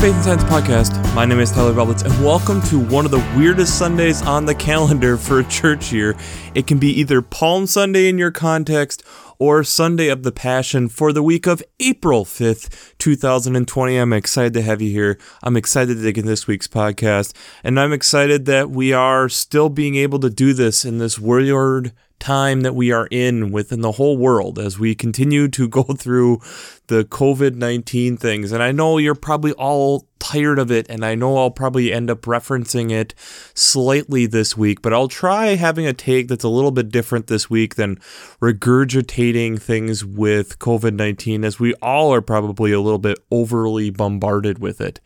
[0.00, 1.14] Faith and Science Podcast.
[1.16, 4.54] My name is Tyler Bublitz, and welcome to one of the weirdest Sundays on the
[4.54, 6.16] calendar for a church year.
[6.54, 9.02] It can be either Palm Sunday in your context
[9.40, 13.96] or Sunday of the Passion for the week of April 5th, 2020.
[13.96, 15.18] I'm excited to have you here.
[15.42, 19.68] I'm excited to dig in this week's podcast, and I'm excited that we are still
[19.68, 23.92] being able to do this in this weird time that we are in within the
[23.92, 26.40] whole world as we continue to go through
[26.88, 28.52] the COVID 19 things.
[28.52, 32.10] And I know you're probably all tired of it, and I know I'll probably end
[32.10, 33.14] up referencing it
[33.54, 37.48] slightly this week, but I'll try having a take that's a little bit different this
[37.48, 37.96] week than
[38.40, 44.58] regurgitating things with COVID 19, as we all are probably a little bit overly bombarded
[44.58, 45.00] with it.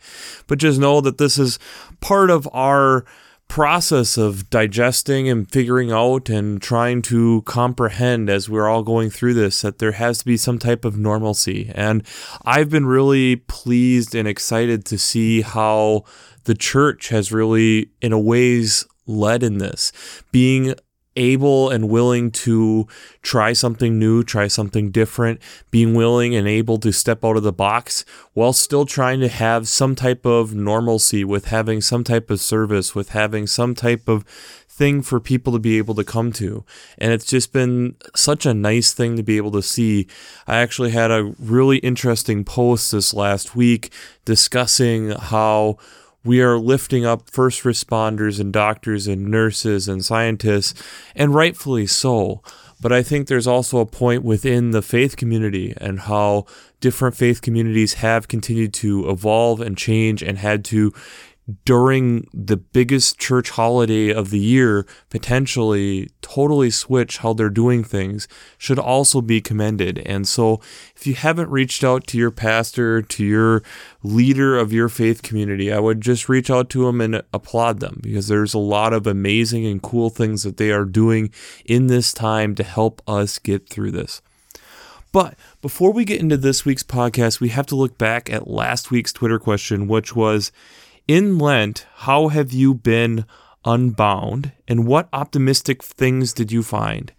[0.47, 1.59] But just know that this is
[2.01, 3.05] part of our
[3.53, 9.35] process of digesting and figuring out and trying to comprehend as we're all going through
[9.35, 11.71] this that there has to be some type of normalcy.
[11.75, 12.01] And
[12.45, 16.03] I've been really pleased and excited to see how
[16.45, 19.91] the church has really, in a ways, led in this,
[20.31, 20.73] being
[21.15, 22.87] able and willing to
[23.21, 25.39] try something new, try something different,
[25.71, 29.67] being willing and able to step out of the box while still trying to have
[29.67, 34.23] some type of normalcy with having some type of service, with having some type of
[34.73, 36.65] thing for people to be able to come to.
[36.97, 40.07] And it's just been such a nice thing to be able to see.
[40.47, 43.93] I actually had a really interesting post this last week
[44.25, 45.77] discussing how
[46.25, 50.81] we are lifting up first responders and doctors and nurses and scientists,
[51.15, 52.41] and rightfully so.
[52.81, 56.45] But I think there's also a point within the faith community and how
[56.81, 60.91] different faith communities have continued to evolve and change and had to
[61.65, 68.27] during the biggest church holiday of the year potentially totally switch how they're doing things
[68.57, 69.99] should also be commended.
[70.05, 70.61] And so,
[70.95, 73.63] if you haven't reached out to your pastor, to your
[74.03, 77.99] leader of your faith community, I would just reach out to them and applaud them
[78.01, 81.29] because there's a lot of amazing and cool things that they are doing
[81.65, 84.21] in this time to help us get through this.
[85.11, 88.89] But before we get into this week's podcast, we have to look back at last
[88.89, 90.51] week's Twitter question, which was
[91.07, 93.25] in Lent, how have you been
[93.65, 97.13] unbound and what optimistic things did you find?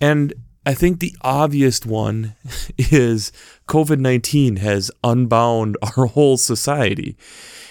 [0.00, 0.34] And
[0.66, 2.34] I think the obvious one
[2.78, 3.32] is
[3.68, 7.16] COVID 19 has unbound our whole society.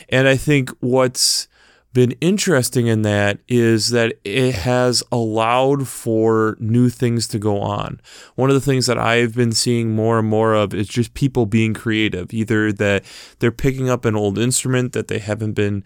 [0.10, 1.48] And I think what's
[1.94, 8.02] been interesting in that is that it has allowed for new things to go on.
[8.36, 11.46] One of the things that I've been seeing more and more of is just people
[11.46, 13.06] being creative, either that
[13.40, 15.84] they're picking up an old instrument that they haven't been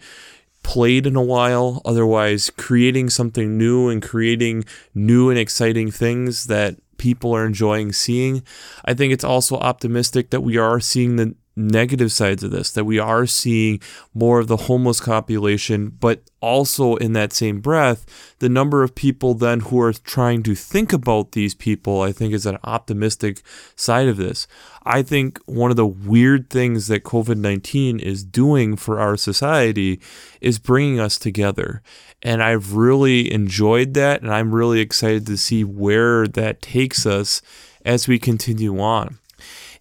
[0.62, 4.64] played in a while, otherwise creating something new and creating
[4.94, 8.42] new and exciting things that people are enjoying seeing.
[8.84, 12.84] I think it's also optimistic that we are seeing the negative sides of this, that
[12.84, 13.80] we are seeing
[14.14, 19.34] more of the homeless population, but also in that same breath, the number of people
[19.34, 23.42] then who are trying to think about these people, I think is an optimistic
[23.74, 24.46] side of this.
[24.84, 30.00] I think one of the weird things that COVID 19 is doing for our society
[30.40, 31.82] is bringing us together.
[32.22, 37.42] And I've really enjoyed that, and I'm really excited to see where that takes us
[37.84, 39.18] as we continue on.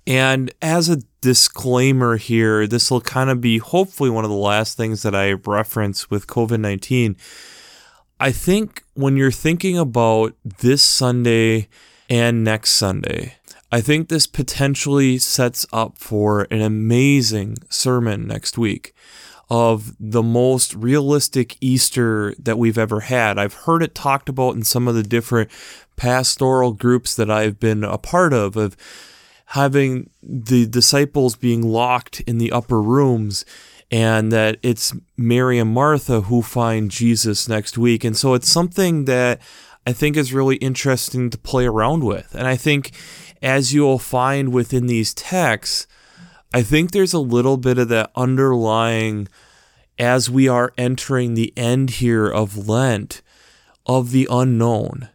[0.07, 4.77] And as a disclaimer here, this will kind of be hopefully one of the last
[4.77, 7.17] things that I reference with COVID 19.
[8.17, 11.67] I think when you're thinking about this Sunday
[12.09, 13.35] and next Sunday,
[13.69, 18.95] I think this potentially sets up for an amazing sermon next week
[19.49, 23.37] of the most realistic Easter that we've ever had.
[23.37, 25.51] I've heard it talked about in some of the different
[25.97, 28.77] pastoral groups that I've been a part of of
[29.51, 33.45] having the disciples being locked in the upper rooms
[33.89, 38.03] and that it's Mary and Martha who find Jesus next week.
[38.03, 39.41] And so it's something that
[39.85, 42.35] I think is really interesting to play around with.
[42.35, 42.91] And I think
[43.41, 45.87] as you'll find within these texts,
[46.53, 49.29] I think there's a little bit of that underlying
[49.97, 53.21] as we are entering the end here of Lent
[53.85, 55.07] of the unknown.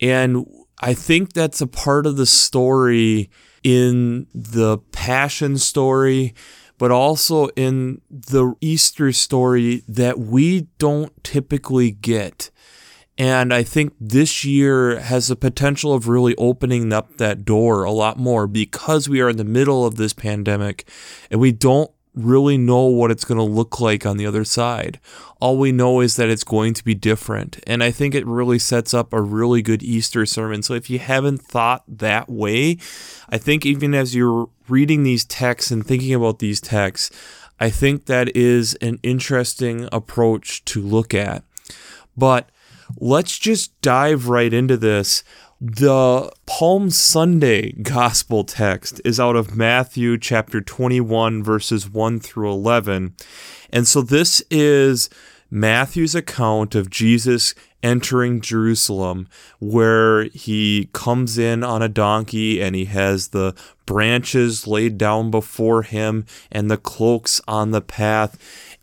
[0.00, 0.46] And
[0.80, 3.30] I think that's a part of the story
[3.62, 6.34] in the Passion story,
[6.78, 12.50] but also in the Easter story that we don't typically get.
[13.18, 17.90] And I think this year has the potential of really opening up that door a
[17.90, 20.88] lot more because we are in the middle of this pandemic
[21.28, 24.98] and we don't really know what it's going to look like on the other side.
[25.40, 27.60] All we know is that it's going to be different.
[27.66, 30.62] And I think it really sets up a really good Easter sermon.
[30.62, 32.78] So if you haven't thought that way,
[33.28, 37.16] I think even as you're reading these texts and thinking about these texts,
[37.60, 41.44] I think that is an interesting approach to look at.
[42.16, 42.48] But
[42.96, 45.24] let's just dive right into this.
[45.60, 53.16] The Palm Sunday gospel text is out of Matthew chapter 21, verses 1 through 11.
[53.70, 55.10] And so this is
[55.50, 59.28] Matthew's account of Jesus entering Jerusalem,
[59.58, 63.52] where he comes in on a donkey and he has the
[63.84, 68.38] branches laid down before him and the cloaks on the path.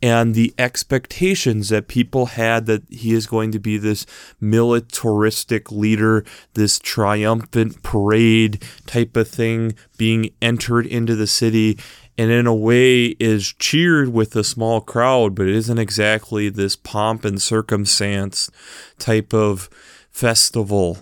[0.06, 4.06] And the expectations that people had that he is going to be this
[4.40, 6.24] militaristic leader,
[6.54, 11.80] this triumphant parade type of thing being entered into the city
[12.20, 16.76] and in a way is cheered with a small crowd, but it isn't exactly this
[16.76, 18.52] pomp and circumstance
[19.00, 19.72] type of
[20.12, 21.00] festival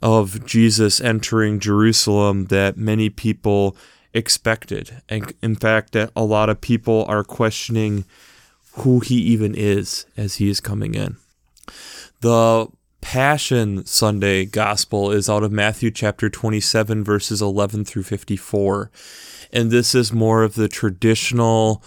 [0.00, 3.76] of Jesus entering Jerusalem that many people
[4.14, 5.02] expected.
[5.06, 8.06] And in fact, a lot of people are questioning
[8.78, 11.16] who he even is as he is coming in.
[12.20, 12.66] The
[13.00, 18.90] Passion Sunday gospel is out of Matthew chapter 27, verses 11 through 54
[19.52, 21.82] and this is more of the traditional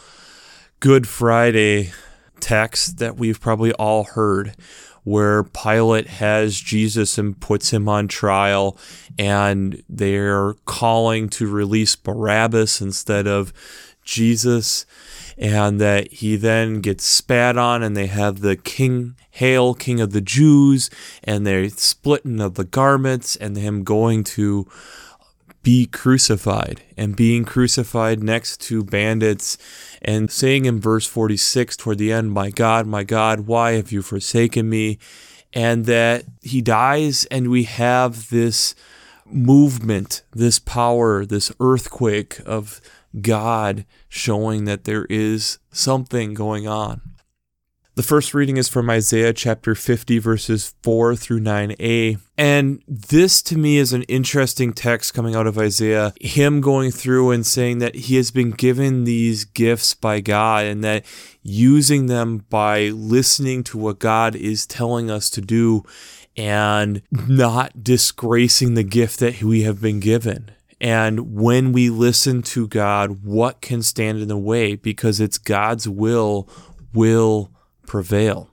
[0.79, 1.91] Good Friday
[2.39, 4.55] text that we've probably all heard,
[5.03, 8.77] where Pilate has Jesus and puts him on trial,
[9.17, 13.53] and they're calling to release Barabbas instead of
[14.03, 14.85] Jesus,
[15.37, 19.15] and that he then gets spat on, and they have the king.
[19.33, 20.89] Hail, King of the Jews,
[21.23, 24.67] and they're splitting of the garments, and him going to
[25.63, 29.57] be crucified and being crucified next to bandits
[30.01, 34.01] and saying in verse 46 toward the end, My God, my God, why have you
[34.01, 34.97] forsaken me?
[35.53, 38.73] And that he dies, and we have this
[39.25, 42.81] movement, this power, this earthquake of
[43.19, 47.01] God showing that there is something going on.
[47.95, 52.19] The first reading is from Isaiah chapter 50, verses 4 through 9a.
[52.37, 56.13] And this to me is an interesting text coming out of Isaiah.
[56.21, 60.81] Him going through and saying that he has been given these gifts by God and
[60.85, 61.05] that
[61.43, 65.83] using them by listening to what God is telling us to do
[66.37, 70.51] and not disgracing the gift that we have been given.
[70.81, 74.75] And when we listen to God, what can stand in the way?
[74.75, 76.49] Because it's God's will,
[76.91, 77.51] will
[77.85, 78.49] prevail.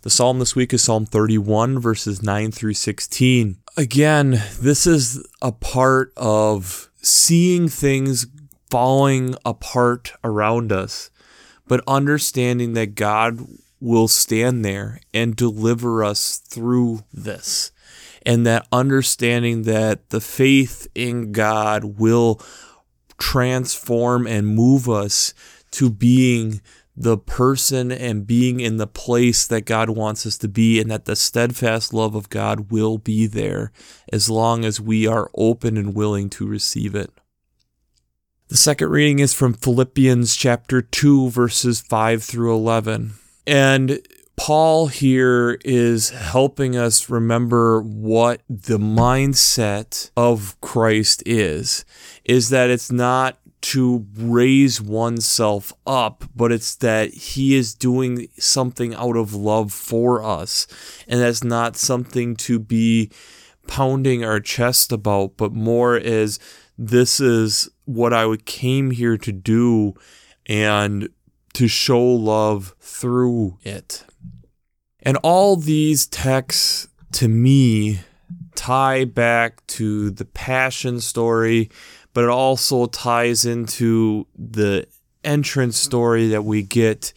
[0.00, 3.58] The psalm this week is Psalm 31, verses 9 through 16.
[3.76, 8.26] Again, this is a part of seeing things
[8.70, 11.10] falling apart around us,
[11.68, 13.46] but understanding that God
[13.78, 17.71] will stand there and deliver us through this.
[18.24, 22.40] And that understanding that the faith in God will
[23.18, 25.34] transform and move us
[25.72, 26.60] to being
[26.94, 31.06] the person and being in the place that God wants us to be, and that
[31.06, 33.72] the steadfast love of God will be there
[34.12, 37.10] as long as we are open and willing to receive it.
[38.48, 43.14] The second reading is from Philippians chapter 2, verses 5 through 11.
[43.46, 44.00] And
[44.44, 51.84] Paul here is helping us remember what the mindset of Christ is
[52.24, 58.96] is that it's not to raise oneself up, but it's that he is doing something
[58.96, 60.66] out of love for us.
[61.06, 63.12] And that's not something to be
[63.68, 66.40] pounding our chest about, but more as
[66.76, 69.94] this is what I came here to do
[70.46, 71.10] and
[71.52, 74.04] to show love through it.
[75.02, 78.00] And all these texts to me
[78.54, 81.70] tie back to the passion story
[82.14, 84.86] but it also ties into the
[85.24, 87.12] entrance story that we get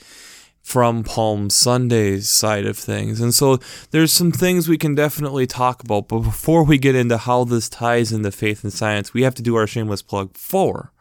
[0.62, 3.22] from Palm Sunday's side of things.
[3.22, 3.60] And so
[3.92, 6.08] there's some things we can definitely talk about.
[6.08, 9.44] But before we get into how this ties into faith and science, we have to
[9.44, 10.92] do our shameless plug for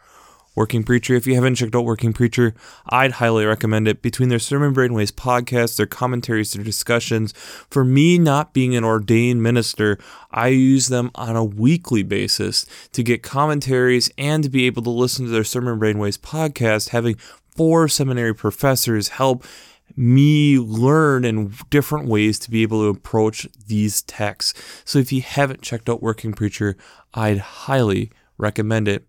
[0.55, 1.15] Working Preacher.
[1.15, 2.55] If you haven't checked out Working Preacher,
[2.89, 4.03] I'd highly recommend it.
[4.03, 7.33] Between their Sermon Brainwaves podcast, their commentaries, their discussions,
[7.71, 9.99] for me not being an ordained minister,
[10.31, 14.91] I use them on a weekly basis to get commentaries and to be able to
[14.91, 17.17] listen to their Sermon Brainwaves podcast, having
[17.57, 19.45] four seminary professors help
[19.97, 24.83] me learn in different ways to be able to approach these texts.
[24.85, 26.77] So if you haven't checked out Working Preacher,
[27.13, 29.07] I'd highly recommend it.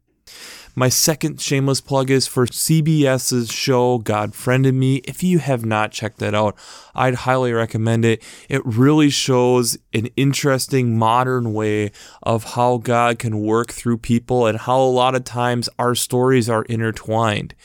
[0.77, 4.97] My second shameless plug is for CBS's show God Friended Me.
[5.05, 6.57] If you have not checked that out,
[6.93, 8.21] I'd highly recommend it.
[8.49, 14.57] It really shows an interesting modern way of how God can work through people and
[14.57, 17.55] how a lot of times our stories are intertwined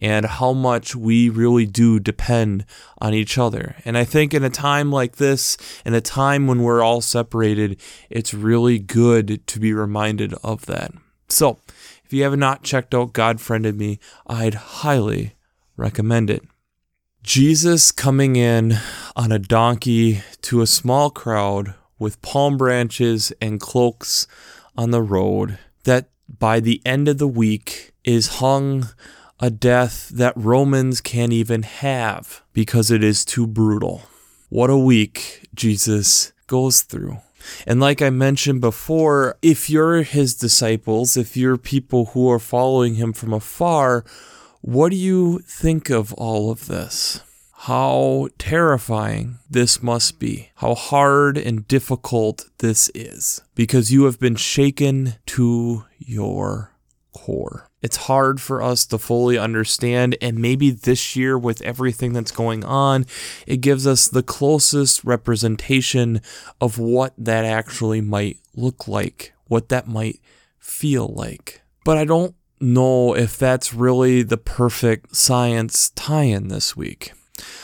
[0.00, 2.64] and how much we really do depend
[2.98, 3.74] on each other.
[3.84, 7.80] And I think in a time like this, in a time when we're all separated,
[8.08, 10.92] it's really good to be reminded of that.
[11.28, 11.58] So,
[12.12, 15.32] if you have not checked out God Friended Me, I'd highly
[15.78, 16.42] recommend it.
[17.22, 18.74] Jesus coming in
[19.16, 24.26] on a donkey to a small crowd with palm branches and cloaks
[24.76, 28.90] on the road, that by the end of the week is hung
[29.40, 34.02] a death that Romans can't even have because it is too brutal.
[34.50, 37.16] What a week Jesus goes through.
[37.66, 42.94] And like I mentioned before, if you're his disciples, if you're people who are following
[42.96, 44.04] him from afar,
[44.60, 47.20] what do you think of all of this?
[47.52, 50.50] How terrifying this must be.
[50.56, 53.42] How hard and difficult this is.
[53.54, 56.71] Because you have been shaken to your
[57.12, 57.68] core.
[57.82, 62.64] It's hard for us to fully understand, and maybe this year, with everything that's going
[62.64, 63.06] on,
[63.46, 66.20] it gives us the closest representation
[66.60, 70.20] of what that actually might look like, what that might
[70.58, 71.62] feel like.
[71.84, 77.12] But I don't know if that's really the perfect science tie in this week.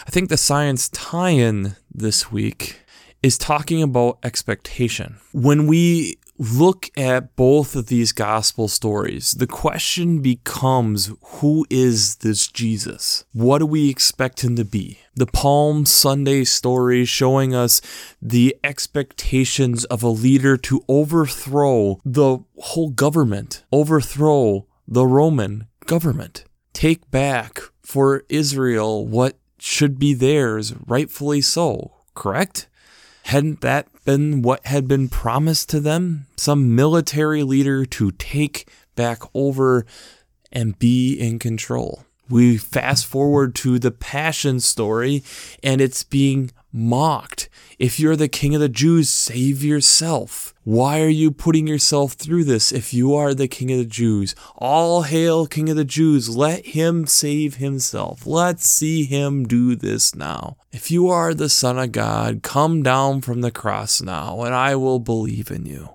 [0.07, 2.81] I think the science tie in this week
[3.23, 5.19] is talking about expectation.
[5.33, 12.47] When we look at both of these gospel stories, the question becomes who is this
[12.47, 13.25] Jesus?
[13.33, 14.99] What do we expect him to be?
[15.15, 17.81] The Palm Sunday story showing us
[18.23, 27.11] the expectations of a leader to overthrow the whole government, overthrow the Roman government, take
[27.11, 32.68] back for Israel what should be theirs, rightfully so, correct?
[33.29, 36.25] Hadn't that been what had been promised to them?
[36.39, 38.67] Some military leader to take
[38.97, 39.85] back over
[40.51, 42.05] and be in control.
[42.31, 45.23] We fast forward to the Passion story,
[45.63, 47.51] and it's being mocked.
[47.79, 50.55] If you're the king of the Jews, save yourself.
[50.69, 54.35] Why are you putting yourself through this if you are the king of the Jews?
[54.55, 56.37] All hail, king of the Jews.
[56.37, 58.27] Let him save himself.
[58.27, 60.59] Let's see him do this now.
[60.71, 64.77] If you are the Son of God, come down from the cross now, and I
[64.77, 65.95] will believe in you.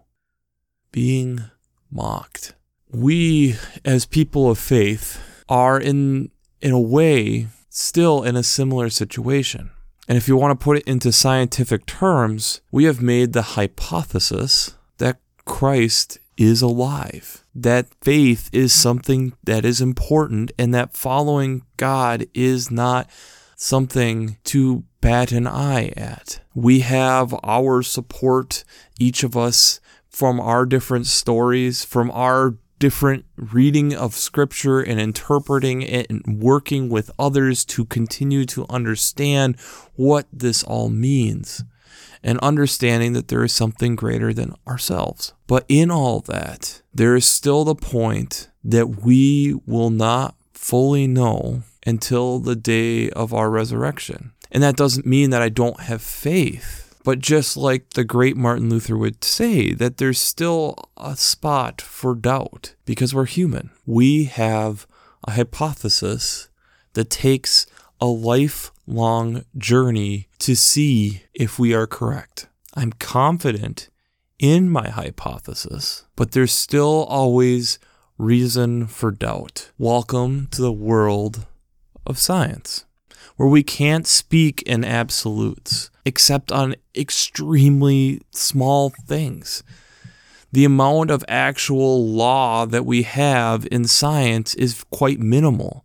[0.92, 1.44] Being
[1.92, 2.56] mocked.
[2.90, 6.32] We, as people of faith, are in,
[6.64, 9.70] in a way still in a similar situation.
[10.14, 14.76] And if you want to put it into scientific terms, we have made the hypothesis
[15.00, 22.28] that Christ is alive, that faith is something that is important, and that following God
[22.36, 23.10] is not
[23.56, 26.42] something to bat an eye at.
[26.54, 28.64] We have our support,
[29.00, 29.80] each of us,
[30.12, 32.54] from our different stories, from our
[32.84, 39.58] different reading of scripture and interpreting it and working with others to continue to understand
[39.96, 41.64] what this all means
[42.22, 45.32] and understanding that there is something greater than ourselves.
[45.48, 51.64] But in all that, there is still the point that we will not fully know
[51.88, 54.34] until the day of our resurrection.
[54.52, 58.70] And that doesn't mean that I don't have faith but just like the great Martin
[58.70, 63.72] Luther would say, that there's still a spot for doubt because we're human.
[63.86, 64.88] We have
[65.26, 66.50] a hypothesis
[66.94, 67.66] that takes
[68.00, 72.48] a lifelong journey to see if we are correct.
[72.76, 73.90] I'm confident
[74.40, 77.80] in my hypothesis, but there's still always
[78.18, 79.72] reason for doubt.
[79.78, 81.46] Welcome to the world
[82.06, 82.86] of science,
[83.36, 89.64] where we can't speak in absolutes except on extremely small things.
[90.54, 95.84] The amount of actual law that we have in science is quite minimal.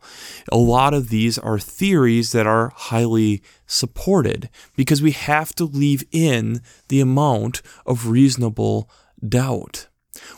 [0.52, 6.04] A lot of these are theories that are highly supported because we have to leave
[6.12, 8.90] in the amount of reasonable
[9.26, 9.88] doubt.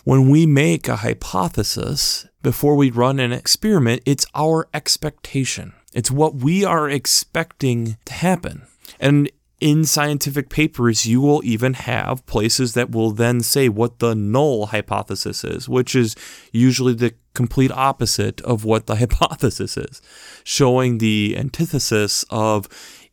[0.05, 5.73] When we make a hypothesis before we run an experiment, it's our expectation.
[5.93, 8.63] It's what we are expecting to happen.
[9.01, 9.29] And
[9.61, 14.67] in scientific papers, you will even have places that will then say what the null
[14.67, 16.17] hypothesis is, which is
[16.53, 20.01] usually the complete opposite of what the hypothesis is,
[20.45, 22.69] showing the antithesis of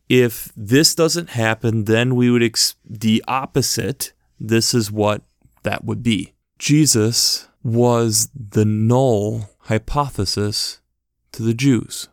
[0.08, 4.12] if this doesn't happen, then we would ex- the opposite.
[4.40, 5.22] This is what
[5.64, 6.32] that would be.
[6.58, 10.80] Jesus was the null hypothesis
[11.32, 12.08] to the Jews.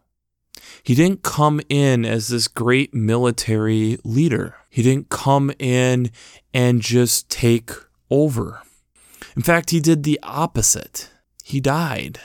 [0.85, 4.55] He didn't come in as this great military leader.
[4.69, 6.11] He didn't come in
[6.53, 7.71] and just take
[8.11, 8.61] over.
[9.35, 11.09] In fact, he did the opposite.
[11.43, 12.19] He died.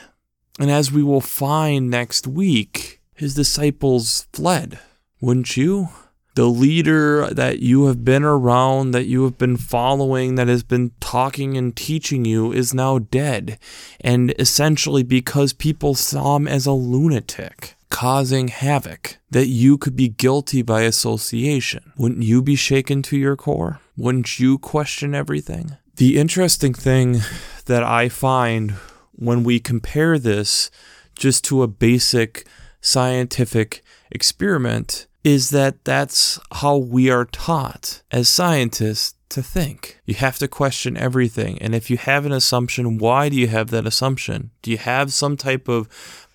[0.59, 4.77] And as we will find next week, his disciples fled.
[5.19, 5.89] Wouldn't you?
[6.35, 10.91] The leader that you have been around, that you have been following, that has been
[10.99, 13.57] talking and teaching you is now dead.
[14.01, 20.09] And essentially because people saw him as a lunatic causing havoc, that you could be
[20.09, 21.93] guilty by association.
[21.97, 23.79] Wouldn't you be shaken to your core?
[23.95, 25.77] Wouldn't you question everything?
[25.97, 27.19] The interesting thing
[27.65, 28.71] that I find
[29.11, 30.71] when we compare this
[31.15, 32.47] just to a basic
[32.79, 39.99] scientific experiment is that that's how we are taught as scientists to think.
[40.05, 41.61] You have to question everything.
[41.61, 44.51] And if you have an assumption, why do you have that assumption?
[44.61, 45.87] Do you have some type of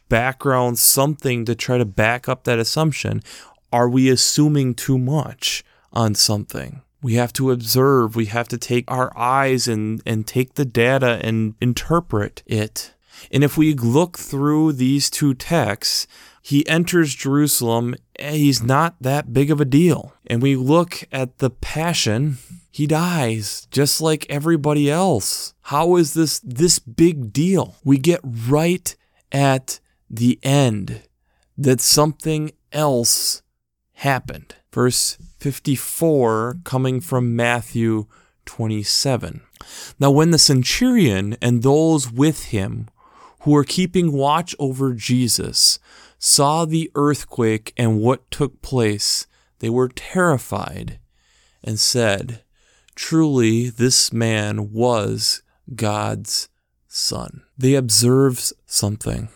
[0.09, 3.23] background, something to try to back up that assumption?
[3.73, 6.83] Are we assuming too much on something?
[7.03, 11.21] We have to observe, we have to take our eyes and, and take the data
[11.23, 12.95] and interpret it.
[13.31, 16.07] And if we look through these two texts,
[16.43, 20.15] he enters Jerusalem, eh, he's not that big of a deal.
[20.27, 22.39] And we look at the passion,
[22.71, 25.55] he dies just like everybody else.
[25.63, 27.77] How is this this big deal?
[27.85, 28.95] We get right
[29.33, 31.03] at the end
[31.57, 33.43] that something else
[33.95, 34.55] happened.
[34.73, 38.07] Verse 54 coming from Matthew
[38.45, 39.43] 27.
[39.99, 42.89] Now, when the centurion and those with him
[43.41, 45.79] who were keeping watch over Jesus
[46.19, 49.27] saw the earthquake and what took place,
[49.59, 50.99] they were terrified
[51.63, 52.43] and said,
[52.95, 55.43] Truly, this man was
[55.75, 56.49] God's
[56.89, 57.43] son.
[57.59, 59.29] They observed something.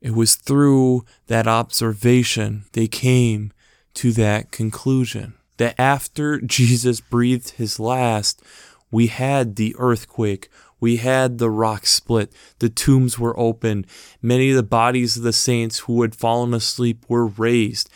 [0.00, 3.52] It was through that observation they came
[3.94, 8.42] to that conclusion that after Jesus breathed his last,
[8.90, 10.48] we had the earthquake,
[10.80, 13.86] we had the rock split, the tombs were opened,
[14.22, 17.90] many of the bodies of the saints who had fallen asleep were raised.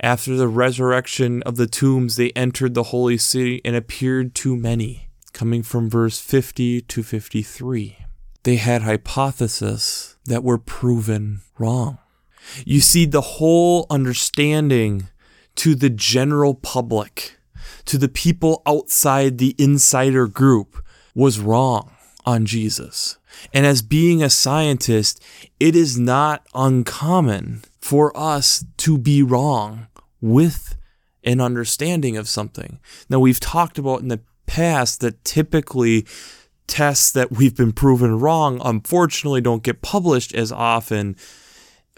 [0.00, 5.08] After the resurrection of the tombs, they entered the holy city and appeared to many.
[5.32, 7.96] Coming from verse 50 to 53.
[8.42, 11.98] They had hypotheses that were proven wrong.
[12.64, 15.08] You see, the whole understanding
[15.56, 17.38] to the general public,
[17.86, 20.82] to the people outside the insider group,
[21.14, 21.92] was wrong
[22.24, 23.18] on Jesus.
[23.52, 25.22] And as being a scientist,
[25.60, 29.86] it is not uncommon for us to be wrong
[30.20, 30.76] with
[31.24, 32.78] an understanding of something.
[33.08, 36.06] Now, we've talked about in the past that typically
[36.66, 41.16] tests that we've been proven wrong, unfortunately, don't get published as often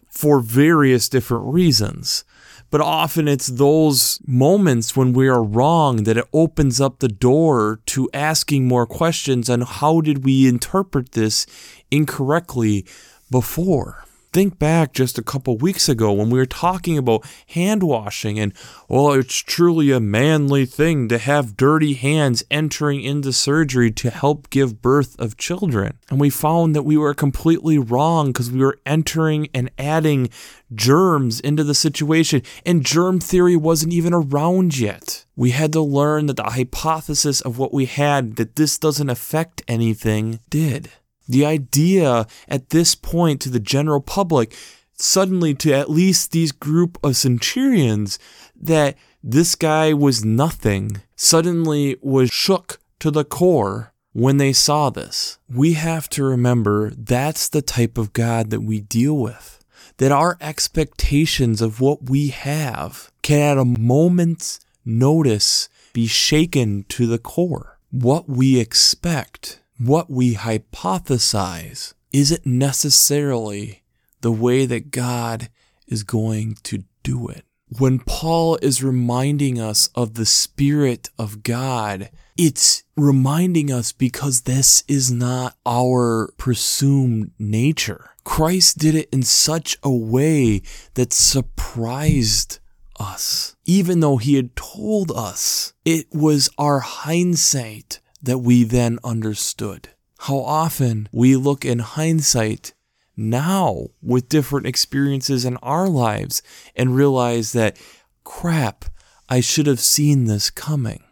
[0.08, 2.24] for various different reasons.
[2.70, 7.80] But often it's those moments when we are wrong that it opens up the door
[7.86, 11.46] to asking more questions on how did we interpret this
[11.90, 12.84] incorrectly
[13.30, 14.04] before
[14.38, 18.54] think back just a couple weeks ago when we were talking about hand washing and,
[18.88, 24.48] well, it's truly a manly thing to have dirty hands entering into surgery to help
[24.48, 25.98] give birth of children.
[26.08, 30.30] And we found that we were completely wrong because we were entering and adding
[30.72, 35.24] germs into the situation, and germ theory wasn't even around yet.
[35.34, 39.62] We had to learn that the hypothesis of what we had, that this doesn't affect
[39.66, 40.90] anything, did.
[41.28, 44.56] The idea at this point to the general public,
[44.94, 48.18] suddenly to at least these group of centurions,
[48.56, 55.38] that this guy was nothing, suddenly was shook to the core when they saw this.
[55.48, 59.64] We have to remember that's the type of God that we deal with.
[59.98, 67.06] That our expectations of what we have can at a moment's notice be shaken to
[67.06, 67.78] the core.
[67.90, 73.82] What we expect what we hypothesize isn't necessarily
[74.20, 75.48] the way that God
[75.86, 77.44] is going to do it.
[77.78, 84.84] When Paul is reminding us of the Spirit of God, it's reminding us because this
[84.88, 88.10] is not our presumed nature.
[88.24, 90.62] Christ did it in such a way
[90.94, 92.58] that surprised
[92.98, 93.54] us.
[93.64, 99.90] Even though he had told us, it was our hindsight that we then understood.
[100.20, 102.74] How often we look in hindsight
[103.16, 106.42] now with different experiences in our lives
[106.74, 107.76] and realize that,
[108.24, 108.84] crap,
[109.28, 111.02] I should have seen this coming.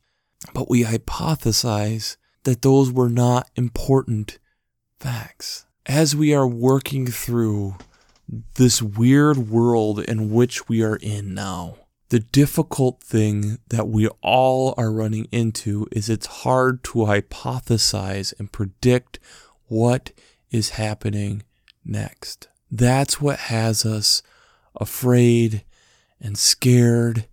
[0.55, 4.38] But we hypothesize that those were not important
[4.99, 5.66] facts.
[5.85, 7.77] As we are working through
[8.55, 11.77] this weird world in which we are in now,
[12.09, 18.53] the difficult thing that we all are running into is it's hard to hypothesize and
[18.53, 19.19] predict
[19.66, 20.12] what
[20.51, 21.42] is happening
[21.85, 22.49] next.
[22.71, 24.23] That's what has us
[24.75, 25.64] afraid
[26.21, 27.27] and scared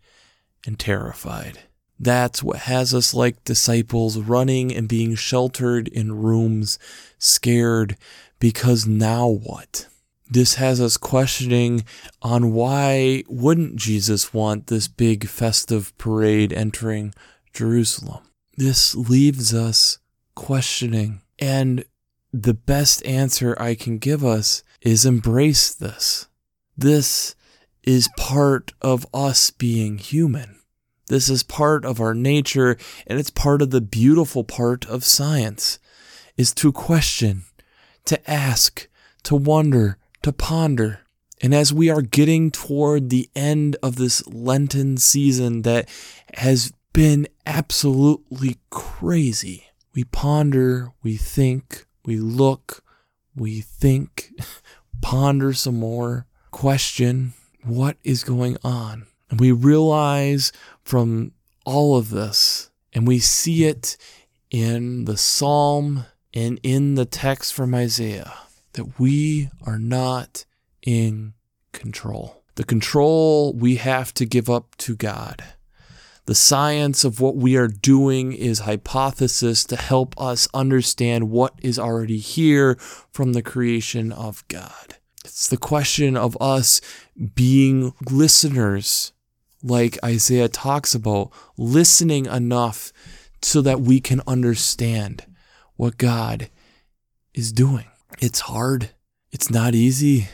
[0.65, 1.59] and terrified.
[1.99, 6.79] That's what has us like disciples running and being sheltered in rooms,
[7.17, 7.95] scared,
[8.39, 9.87] because now what?
[10.33, 11.85] This has us questioning
[12.23, 17.13] on why wouldn't Jesus want this big festive parade entering
[17.53, 18.23] Jerusalem?
[18.57, 19.99] This leaves us
[20.33, 21.21] questioning.
[21.37, 21.85] And
[22.31, 26.27] the best answer I can give us is embrace this.
[26.75, 27.35] This
[27.83, 30.59] is part of us being human.
[31.09, 35.77] This is part of our nature, and it's part of the beautiful part of science
[36.37, 37.43] is to question,
[38.05, 38.87] to ask,
[39.21, 41.01] to wonder, to ponder.
[41.41, 45.89] And as we are getting toward the end of this Lenten season that
[46.35, 52.83] has been absolutely crazy, we ponder, we think, we look,
[53.35, 54.31] we think,
[55.01, 57.33] ponder some more, question
[57.63, 59.05] what is going on.
[59.29, 60.51] And we realize
[60.83, 61.33] from
[61.65, 63.97] all of this, and we see it
[64.49, 68.33] in the psalm and in the text from Isaiah
[68.73, 70.45] that we are not
[70.81, 71.33] in
[71.71, 72.43] control.
[72.55, 75.43] The control we have to give up to God.
[76.25, 81.77] The science of what we are doing is hypothesis to help us understand what is
[81.77, 82.75] already here
[83.11, 84.97] from the creation of God.
[85.25, 86.79] It's the question of us
[87.35, 89.11] being listeners,
[89.61, 92.93] like Isaiah talks about, listening enough
[93.41, 95.25] so that we can understand
[95.75, 96.49] what God
[97.33, 97.87] is doing.
[98.23, 98.91] It's hard.
[99.33, 100.29] It's not easy.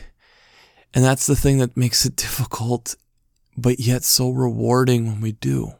[0.94, 2.94] And that's the thing that makes it difficult,
[3.56, 5.72] but yet so rewarding when we do.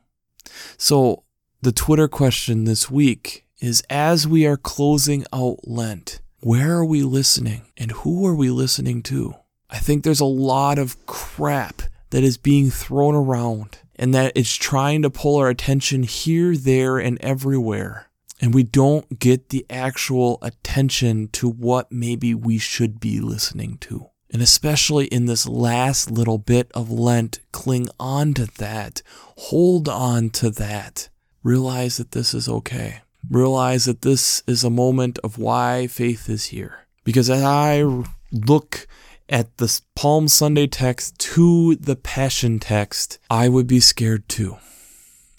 [0.76, 1.22] So,
[1.62, 7.04] the Twitter question this week is as we are closing out Lent, where are we
[7.04, 9.36] listening and who are we listening to?
[9.68, 14.56] I think there's a lot of crap that is being thrown around and that it's
[14.56, 18.09] trying to pull our attention here, there, and everywhere
[18.40, 24.06] and we don't get the actual attention to what maybe we should be listening to.
[24.32, 29.02] And especially in this last little bit of Lent, cling on to that,
[29.36, 31.08] hold on to that.
[31.42, 33.00] Realize that this is okay.
[33.28, 36.86] Realize that this is a moment of why faith is here.
[37.04, 37.82] Because as I
[38.30, 38.86] look
[39.28, 44.58] at the Palm Sunday text to the Passion text, I would be scared too.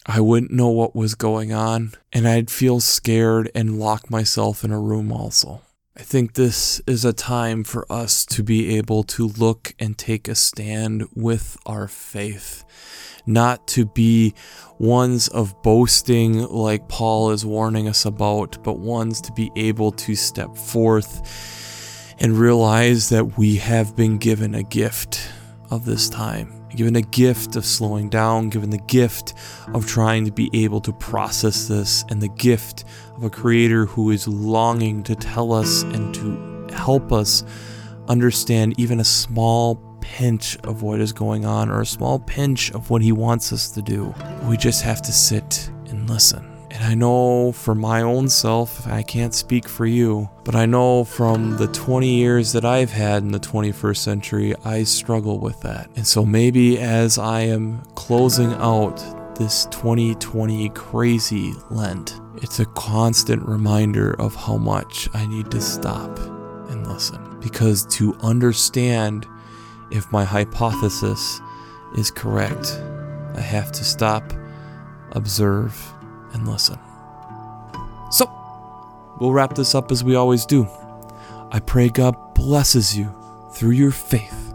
[0.05, 4.71] I wouldn't know what was going on, and I'd feel scared and lock myself in
[4.71, 5.61] a room also.
[5.95, 10.27] I think this is a time for us to be able to look and take
[10.27, 12.63] a stand with our faith,
[13.27, 14.33] not to be
[14.79, 20.15] ones of boasting like Paul is warning us about, but ones to be able to
[20.15, 25.29] step forth and realize that we have been given a gift
[25.69, 29.34] of this time given a gift of slowing down, given the gift
[29.73, 34.12] of trying to be able to process this, and the gift of a creator who
[34.12, 37.43] is longing to tell us and to help us
[38.07, 42.89] understand even a small pinch of what is going on or a small pinch of
[42.89, 44.13] what he wants us to do.
[44.49, 46.50] We just have to sit and listen.
[46.82, 51.04] And I know for my own self, I can't speak for you, but I know
[51.04, 55.91] from the 20 years that I've had in the 21st century, I struggle with that.
[55.96, 58.98] And so maybe as I am closing out
[59.38, 66.17] this 2020 crazy Lent, it's a constant reminder of how much I need to stop
[66.72, 67.39] and listen.
[67.41, 69.28] Because to understand
[69.91, 71.41] if my hypothesis
[71.96, 72.82] is correct,
[73.36, 74.34] I have to stop,
[75.12, 75.80] observe,
[76.34, 76.80] and listen.
[78.12, 78.30] So,
[79.20, 80.67] we'll wrap this up as we always do.
[81.52, 83.13] I pray God blesses you
[83.54, 84.54] through your faith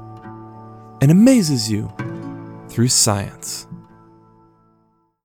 [1.00, 1.92] and amazes you
[2.68, 3.66] through science.